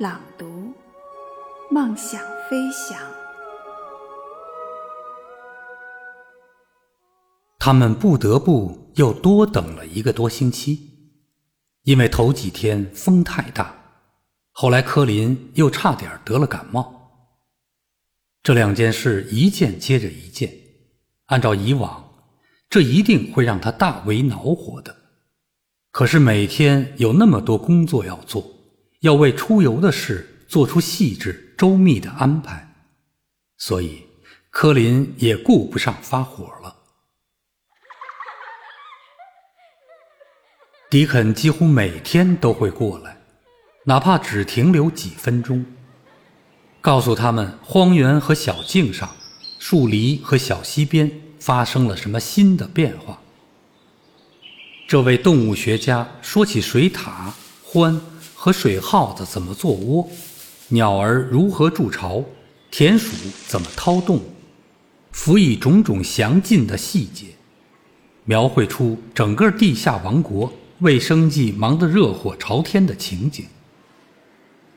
[0.00, 0.72] 朗读，
[1.72, 2.96] 梦想飞翔。
[7.58, 10.78] 他们不得不又多等了一个多星期，
[11.82, 13.74] 因为头几天风太大，
[14.52, 16.94] 后来科林又差点得了感冒。
[18.44, 20.48] 这两件事一件接着一件，
[21.26, 22.08] 按照以往，
[22.70, 24.94] 这一定会让他大为恼火的。
[25.90, 28.57] 可是每天有那么多工作要做。
[29.00, 32.74] 要为出游的事做出细致周密的安排，
[33.56, 34.04] 所以
[34.50, 36.74] 柯林也顾不上发火了。
[40.90, 43.20] 迪肯几乎每天都会过来，
[43.84, 45.64] 哪怕只停留几分钟，
[46.80, 49.08] 告诉他们荒原和小径上、
[49.60, 53.20] 树篱和小溪边发生了什么新的变化。
[54.88, 57.30] 这位动物学家说起水獭、
[57.64, 58.00] 獾。
[58.40, 60.08] 和水耗子怎么做窝，
[60.68, 62.24] 鸟儿如何筑巢，
[62.70, 63.16] 田鼠
[63.48, 64.20] 怎么掏洞，
[65.10, 67.26] 辅以种种详尽的细节，
[68.22, 73.44] 描绘出整个地下王国为生计忙得热火朝天的情景。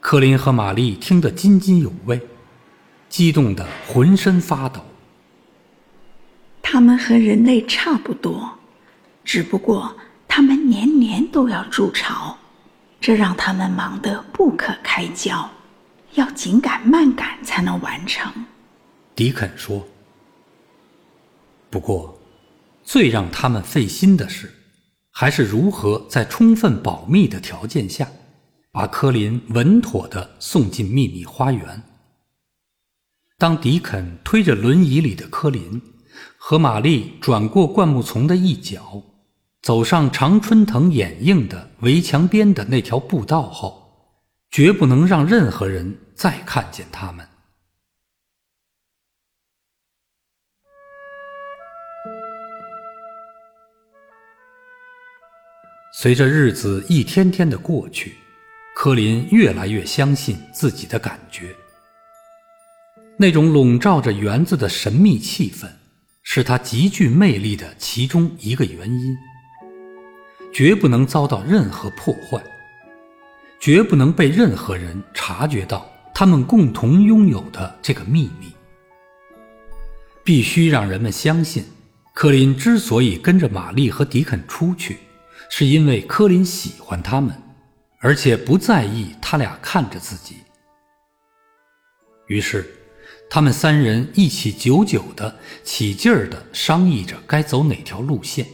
[0.00, 2.18] 科林和玛丽听得津津有味，
[3.10, 4.80] 激动得浑身发抖。
[6.62, 8.52] 他们和人类差不多，
[9.22, 9.94] 只不过
[10.26, 12.38] 他们年年都要筑巢。
[13.00, 15.50] 这让他们忙得不可开交，
[16.14, 18.30] 要紧赶慢赶才能完成。
[19.14, 19.86] 迪肯说
[21.70, 22.18] ：“不过，
[22.84, 24.52] 最让他们费心的是，
[25.10, 28.06] 还是如何在充分保密的条件下，
[28.70, 31.82] 把科林稳妥地送进秘密花园。
[33.38, 35.80] 当迪肯推着轮椅里的科林，
[36.36, 39.02] 和玛丽转过灌木丛的一角。”
[39.62, 47.26] 走上常春藤掩映的围墙边的那条步道后，绝不能让任何人再看见他们。
[55.92, 58.14] 随着日子一天天的过去，
[58.74, 61.54] 柯林越来越相信自己的感觉。
[63.18, 65.68] 那种笼罩着园子的神秘气氛，
[66.22, 69.14] 是他极具魅力的其中一个原因。
[70.52, 72.42] 绝不能遭到任何破坏，
[73.60, 78.52] 绝不能被任何人察觉到他们共同拥有的这个秘密。
[80.24, 81.64] 必须让人们相信，
[82.14, 84.98] 科林之所以跟着玛丽和迪肯出去，
[85.48, 87.34] 是因为科林喜欢他们，
[88.00, 90.36] 而且不在意他俩看着自己。
[92.26, 92.68] 于是，
[93.28, 98.46] 他们三人一起久久的、起劲儿的商议着该走哪条路线。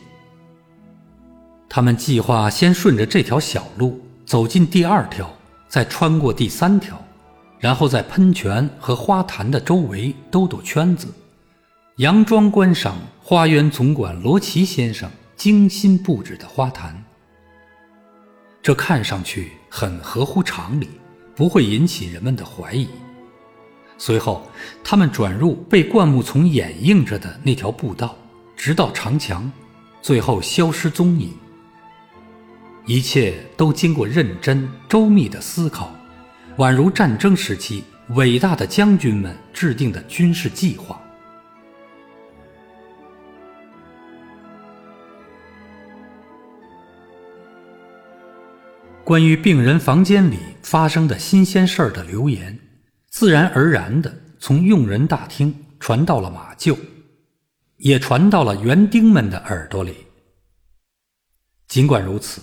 [1.68, 5.30] 他们计划先顺着这条小路走进第二条，
[5.68, 7.00] 再穿过第三条，
[7.58, 11.08] 然后在喷泉和花坛的周围兜兜圈子，
[11.96, 17.04] 佯装观赏花园总管罗奇先生精心布置的花坛。
[18.62, 20.88] 这看上去很合乎常理，
[21.34, 22.88] 不会引起人们的怀疑。
[23.98, 24.42] 随后，
[24.84, 28.14] 他们转入被灌木丛掩映着的那条步道，
[28.56, 29.50] 直到长墙，
[30.02, 31.32] 最后消失踪影。
[32.88, 35.92] 一切都经过认真周密的思考，
[36.56, 41.02] 宛如战争时期伟大的将军们制定的军事计划。
[49.02, 52.56] 关于病人房间里发生的新鲜事儿的流言，
[53.10, 56.78] 自然而然的从用人大厅传到了马厩，
[57.78, 59.96] 也传到了园丁们的耳朵里。
[61.66, 62.40] 尽管如此。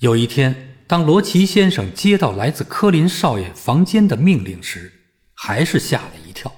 [0.00, 4.92] 有一天，当罗奇先生接到来自科林少爷房间的命令时，
[5.32, 6.52] 还是吓了一跳。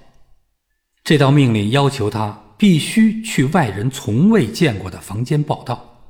[1.04, 6.08] 这道命令要求他必须去外人从未见过的房间报道，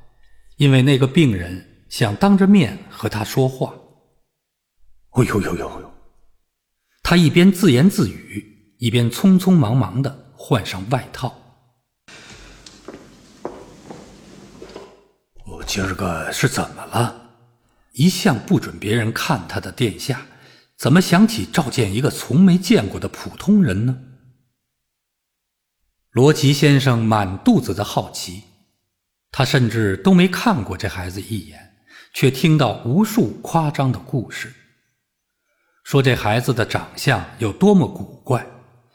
[0.57, 3.75] 因为那个病人想当着面和他说话。
[5.11, 5.93] 哦呦呦呦呦！
[7.03, 11.35] 他一边自言自语，一边匆匆忙忙的换上外套。
[15.45, 17.33] 我今儿个是怎么了？
[17.93, 20.27] 一向不准别人看他的殿下，
[20.79, 23.99] 怎么想起召见一个从没见过的普通人呢？
[26.13, 28.45] 罗琦先生满肚子的好奇，
[29.31, 31.75] 他甚至都没看过这孩子一眼，
[32.15, 34.51] 却听到无数夸张的故事，
[35.85, 38.47] 说这孩子的长相有多么古怪，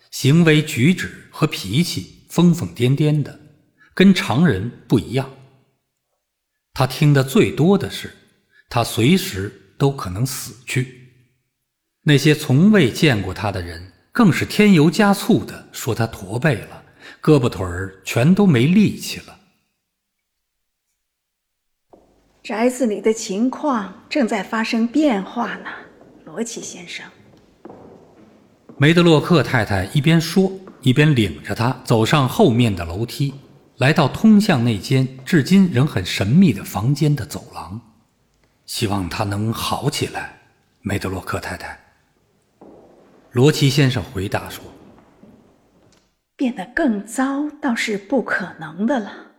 [0.09, 3.39] 行为举止和脾气疯疯癫癫的，
[3.93, 5.29] 跟常人不一样。
[6.73, 8.11] 他听得最多的是，
[8.69, 11.09] 他随时都可能死去。
[12.03, 16.83] 那些从未见过他的人，更是添油加醋的说他驼背了，
[17.21, 19.37] 胳膊腿儿全都没力气了。
[22.41, 25.69] 宅子里的情况正在发生变化呢，
[26.25, 27.05] 罗奇先生。
[28.77, 30.51] 梅德洛克太太一边说，
[30.81, 33.31] 一边领着他走上后面的楼梯。
[33.81, 37.81] 来到通向那间至今仍很神秘的房间的走廊，
[38.67, 40.39] 希望他能好起来，
[40.81, 41.79] 梅德洛克太太。
[43.31, 44.63] 罗奇先生回答说
[46.37, 49.31] ：“变得更糟倒是不可能的了。”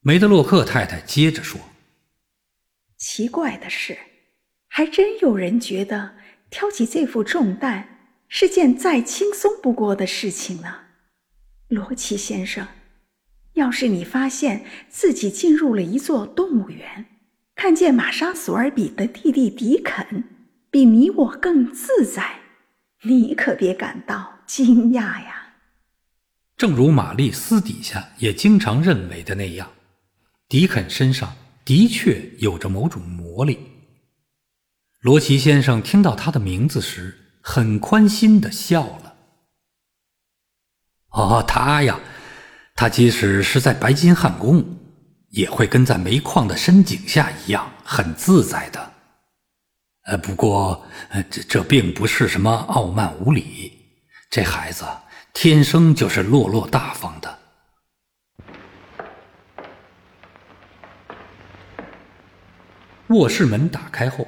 [0.00, 1.60] 梅德洛克太太接着说
[2.96, 3.98] ：“奇怪的是，
[4.68, 6.14] 还真有人觉得
[6.48, 7.86] 挑起这副重担
[8.28, 10.74] 是件再轻松不过的事情呢，
[11.68, 12.66] 罗奇先生。”
[13.54, 17.06] 要是你发现自己进入了一座动物园，
[17.54, 20.24] 看见玛莎·索尔比的弟弟迪肯
[20.70, 22.40] 比你我更自在，
[23.02, 25.54] 你可别感到惊讶呀。
[26.56, 29.70] 正如玛丽私底下也经常认为的那样，
[30.48, 31.32] 迪肯身上
[31.64, 33.58] 的确有着某种魔力。
[35.00, 39.14] 罗奇先生听到他的名字时，很宽心的笑了。
[41.10, 42.00] 哦，他呀。
[42.76, 44.64] 他即使是在白金汉宫，
[45.28, 48.92] 也会跟在煤矿的深井下一样很自在的。
[50.06, 50.84] 呃，不过，
[51.30, 53.72] 这这并不是什么傲慢无礼。
[54.28, 54.84] 这孩子
[55.32, 57.38] 天生就是落落大方的。
[63.08, 64.26] 卧室门打开后，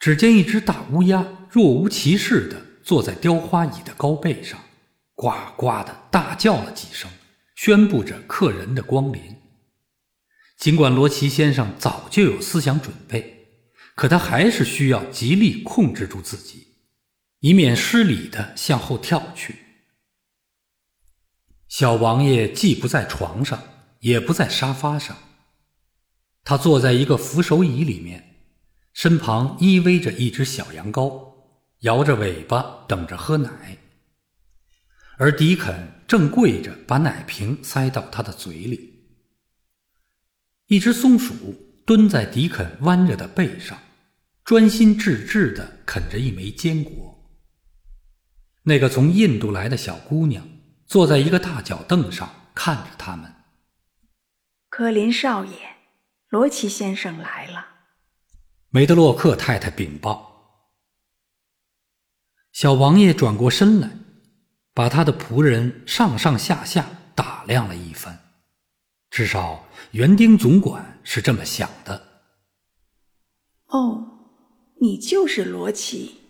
[0.00, 4.58] 只见一只大乌鸦若无其事的坐在雕花椅的高背上，
[5.14, 7.08] 呱呱的大叫了几声。
[7.62, 9.36] 宣布着客人的光临。
[10.56, 13.48] 尽管罗奇先生早就有思想准备，
[13.94, 16.68] 可他还是需要极力控制住自己，
[17.40, 19.56] 以免失礼的向后跳去。
[21.68, 23.62] 小王爷既不在床上，
[23.98, 25.14] 也不在沙发上，
[26.42, 28.36] 他坐在一个扶手椅里面，
[28.94, 31.34] 身旁依偎着一只小羊羔，
[31.80, 33.76] 摇着尾巴等着喝奶。
[35.20, 39.04] 而迪肯正跪着，把奶瓶塞到他的嘴里。
[40.68, 41.34] 一只松鼠
[41.84, 43.78] 蹲在迪肯弯着的背上，
[44.44, 47.30] 专心致志地啃着一枚坚果。
[48.62, 50.48] 那个从印度来的小姑娘
[50.86, 53.30] 坐在一个大脚凳上，看着他们。
[54.70, 55.52] 科林少爷，
[56.30, 57.66] 罗奇先生来了。
[58.70, 60.70] 梅德洛克太太禀报。
[62.52, 63.90] 小王爷转过身来。
[64.72, 68.18] 把他的仆人上上下下打量了一番，
[69.10, 72.08] 至少园丁总管是这么想的。
[73.66, 74.06] 哦，
[74.80, 76.20] 你就是罗奇，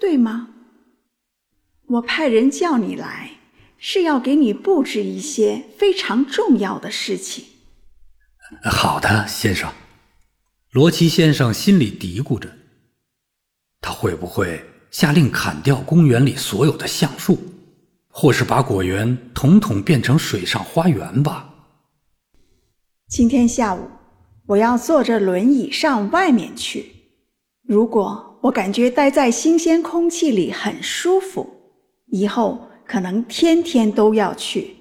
[0.00, 0.48] 对吗？
[1.86, 3.32] 我派人叫你来，
[3.78, 7.44] 是要给你布置一些非常重要的事情。
[8.62, 9.72] 好的，先生。
[10.70, 12.48] 罗奇先生心里嘀咕着，
[13.80, 17.38] 他会不会下令砍掉公园里所有的橡树？
[18.10, 21.48] 或是把果园统统变成水上花园吧。
[23.08, 23.88] 今天下午
[24.46, 26.92] 我要坐着轮椅上外面去。
[27.62, 31.48] 如果我感觉待在新鲜空气里很舒服，
[32.06, 34.76] 以后可能天天都要去。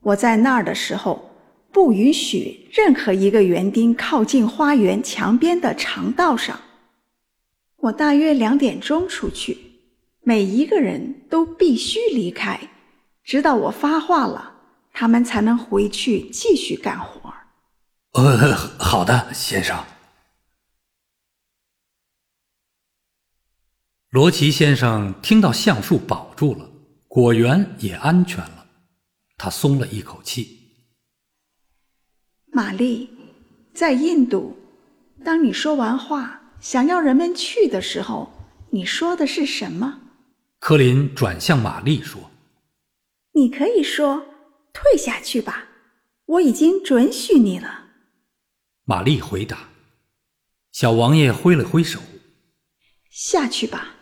[0.00, 1.30] 我在那儿的时候，
[1.72, 6.58] 不允许任何一个园丁靠近花园墙边的长道上。
[7.76, 9.56] 我大约两点钟出去。
[10.28, 12.68] 每一个人都必须离开，
[13.24, 14.56] 直到我发话了，
[14.92, 17.32] 他们才能回去继续干活。
[18.12, 19.82] 呃， 好的，先生。
[24.10, 26.70] 罗奇先生听到橡树保住了，
[27.08, 28.66] 果园也安全了，
[29.38, 30.58] 他松了一口气。
[32.52, 33.08] 玛丽，
[33.72, 34.58] 在印度，
[35.24, 38.30] 当你说完话，想要人们去的时候，
[38.68, 40.02] 你说的是什么？
[40.58, 42.30] 科林转向玛丽说
[43.32, 44.26] ：“你可以说
[44.72, 45.68] 退下去吧，
[46.26, 47.86] 我已经准许你了。”
[48.84, 49.68] 玛丽回答。
[50.72, 52.00] 小王爷挥了挥手
[53.10, 53.94] ：“下去吧，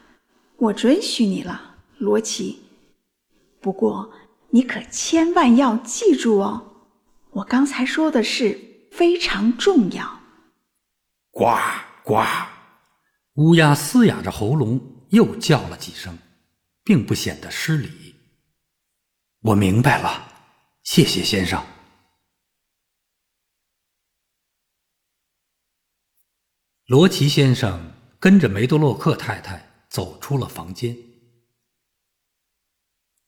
[0.57, 2.59] 我准许你了，罗奇。
[3.61, 4.13] 不过
[4.51, 6.89] 你可千万要记住哦，
[7.31, 8.59] 我刚才说的是
[8.93, 10.21] 非常重要。”
[11.31, 11.47] 呱
[12.03, 12.25] 呱，
[13.35, 16.17] 乌鸦嘶哑着喉咙又叫了几声，
[16.87, 18.15] 并不显得失礼。
[19.41, 20.33] 我明白了，
[20.85, 21.67] 谢谢先生。
[26.87, 30.97] 罗奇先生跟着梅多洛克太太走出了房间，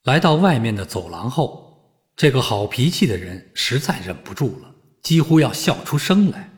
[0.04, 4.72] 来到外面的走廊后，这个好脾气的人实在忍不住了，
[5.02, 6.48] 几乎要笑出声来。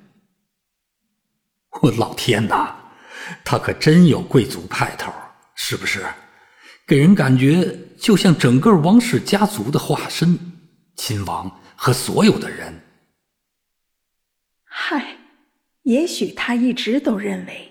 [1.80, 2.92] 我老天哪，
[3.42, 5.10] 他可真有贵族派头，
[5.54, 6.06] 是不是？
[6.90, 10.36] 给人感觉就像整个王室家族的化身，
[10.96, 12.82] 亲王和所有的人。
[14.64, 15.16] 嗨。
[15.84, 17.70] 也许他一直都认为，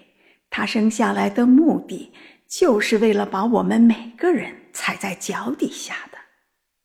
[0.50, 2.14] 他生下来的目的
[2.48, 6.18] 就是为了把我们每个人踩在脚底下的。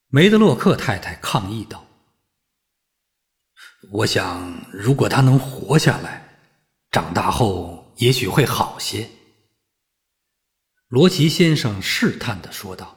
[0.09, 1.87] 梅德洛克太太抗议道
[3.93, 6.23] ：“我想，如果他能活下来，
[6.91, 9.09] 长大后也许会好些。”
[10.89, 12.97] 罗奇先生试探的说道：“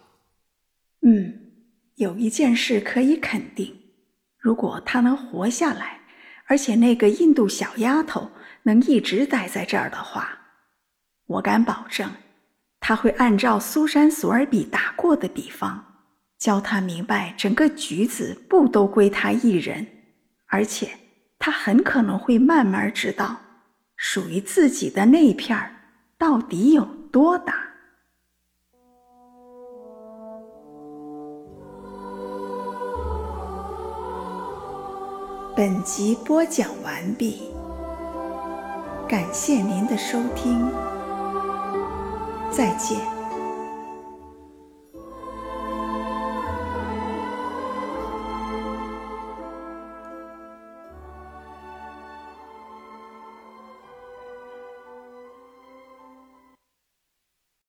[1.02, 1.52] 嗯，
[1.96, 3.76] 有一件事可以肯定，
[4.38, 5.96] 如果他能活下来。”
[6.50, 8.32] 而且那个印度小丫头
[8.64, 10.30] 能一直待在这儿的话，
[11.26, 12.10] 我敢保证，
[12.80, 15.84] 他会按照苏珊·索尔比打过的比方，
[16.40, 19.86] 教他明白整个局子不都归他一人，
[20.46, 20.90] 而且
[21.38, 23.42] 他很可能会慢慢知道，
[23.98, 25.76] 属于自己的那片儿
[26.18, 27.67] 到底有多大。
[35.58, 37.42] 本集播讲完毕，
[39.10, 40.72] 感谢您的收听，
[42.52, 43.17] 再见。